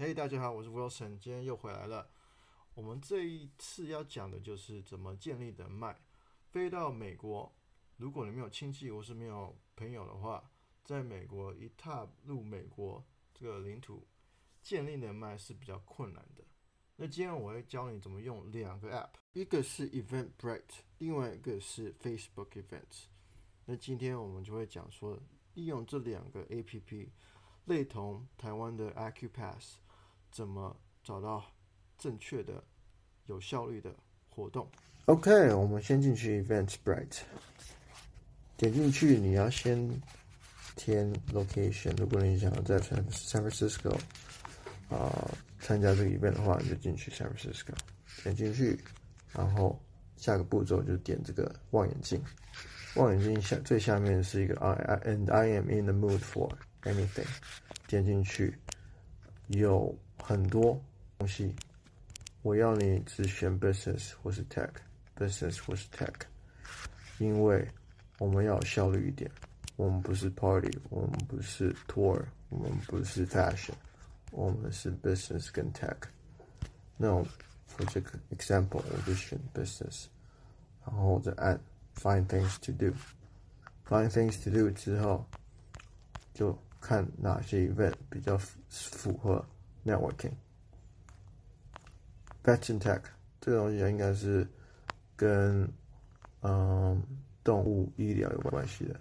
[0.00, 2.08] 嘿，大家好，我是 Wilson，今天又回来了。
[2.74, 6.00] 我们这一次要讲的就是怎么建立人脉。
[6.52, 7.52] 飞到美国，
[7.96, 10.48] 如果你没有亲戚或是没有朋友的话，
[10.84, 14.06] 在美国一踏入美国这个领土，
[14.62, 16.44] 建立人脉是比较困难的。
[16.94, 20.62] 那今天我会教你怎么用两个 App，一个是 Eventbrite，
[20.98, 23.06] 另外一个是 Facebook Events。
[23.64, 25.18] 那今天我们就会讲说，
[25.54, 27.08] 利用这两个 APP，
[27.64, 29.72] 类同台湾的 Accupass，
[30.30, 31.44] 怎么找到
[31.98, 32.62] 正确的、
[33.26, 33.94] 有效率的
[34.28, 34.68] 活动。
[35.06, 37.20] OK，我们先进去 Eventbrite，
[38.56, 39.88] 点进去你要先
[40.76, 41.96] 填 location。
[41.96, 43.04] 如果你想要在 San
[43.42, 43.98] Francisco
[44.90, 45.30] 啊、
[45.60, 47.74] 参加这个 event 的话，你就进去 San Francisco，
[48.22, 48.78] 点进去，
[49.32, 49.78] 然后
[50.16, 52.22] 下个步骤就点这个望远镜。
[52.96, 56.50] 望远镜下最下面是一个 I I and I am in the mood for
[56.82, 57.26] anything，
[57.86, 58.58] 点进去
[59.48, 60.79] 有很多
[61.17, 61.55] 东西，
[62.41, 66.11] 我要你只选 business 或是 tech。Business 或是 Tech，
[67.19, 67.67] 因为
[68.17, 69.29] 我们要有效率一点。
[69.75, 73.75] 我们不是 Party，我们不是 Tour，我们不是 Fashion，
[74.31, 75.95] 我们是 Business 跟 Tech。
[76.97, 77.23] 那我
[77.91, 80.05] 这个 example 我就选 Business，
[80.83, 81.59] 然后我再按
[81.95, 85.23] Find things to do。Find things to do 之后，
[86.33, 88.35] 就看哪些 event 比较
[88.67, 89.45] 符合
[89.84, 90.32] Networking。
[92.44, 93.02] Fashion Tech
[93.40, 94.46] 这个东西应该是。
[95.20, 95.68] 跟
[96.42, 97.02] 嗯
[97.42, 99.00] 动物医疗有关系的，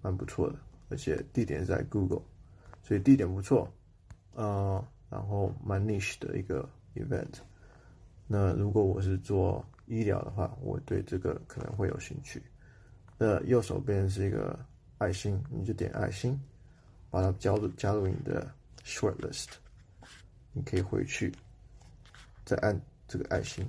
[0.00, 2.22] 蛮不错的，而且地点在 Google，
[2.82, 3.70] 所以地点不错，
[4.32, 7.34] 呃，然后蛮 niche 的一个 event。
[8.26, 12.42] 那如果我是做医疗的话，我对这个可能会有兴趣。
[13.18, 14.58] 那右手边是一个
[14.96, 16.40] 爱心，你就点爱心，
[17.10, 18.50] 把它加入加入你的
[18.82, 19.48] shortlist，
[20.54, 21.30] 你可以回去
[22.46, 23.66] 再按这个爱心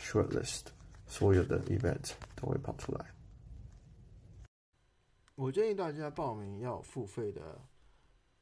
[0.00, 0.66] shortlist。
[1.08, 3.14] 所有的 event 都会跑出来。
[5.36, 7.60] 我建议大家报名要付费的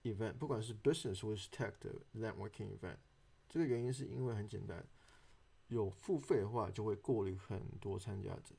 [0.02, 2.96] event，不管是 business 或是 tech 的 networking event。
[3.50, 4.82] 这个原因是因为很简单，
[5.68, 8.54] 有付费的话就会过滤很多参加者。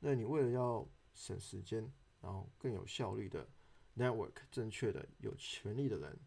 [0.00, 1.86] 那你为了要省时间，
[2.22, 3.46] 然后更有效率的
[3.94, 6.18] network 正确的有权利的人，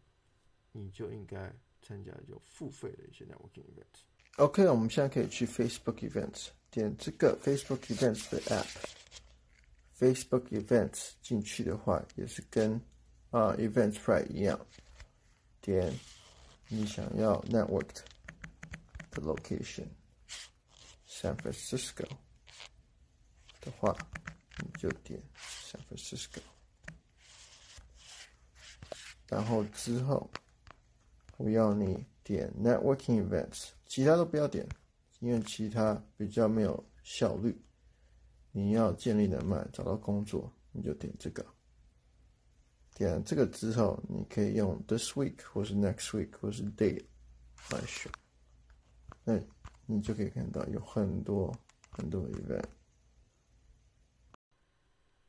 [0.70, 1.52] 你就应该
[1.86, 3.84] 参加有付费的一些 networking event。
[4.38, 8.40] OK，我们现在可以去 Facebook Events，点这个 Facebook Events 的
[10.00, 12.74] App，Facebook Events 进去的话也是跟
[13.30, 14.58] 啊、Eventbrite 一样，
[15.60, 15.96] 点
[16.68, 18.00] 你想要 network
[19.10, 22.08] 的 location，San Francisco
[23.60, 23.96] 的话，
[24.58, 26.40] 你就点 San Francisco，
[29.28, 30.30] 然后之后
[31.36, 33.70] 我要你点 Networking Events。
[33.86, 34.68] 其他都不要点，
[35.20, 37.56] 因为其他比较没有效率。
[38.52, 41.44] 你要建立人脉，找到工作，你就点这个。
[42.94, 46.98] 点这个之后，你可以用 this week 或是 next week 或是 day
[47.70, 48.10] 来选。
[49.22, 49.38] 那
[49.84, 51.54] 你就可以看到有很多
[51.90, 52.64] 很多 event。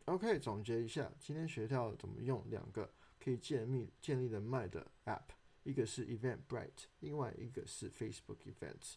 [0.05, 5.36] OK，总结一下，今天学到怎么用两个可以建立建立人脉的 app。
[5.67, 8.93] 一个是 Eventbrite，另外一个是 Facebook Events。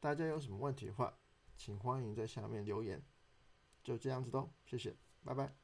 [0.00, 1.18] 大家有什么问题的话，
[1.56, 3.02] 请欢迎在下面留言。
[3.82, 4.94] 就这样子喽，谢谢，
[5.24, 5.59] 拜拜。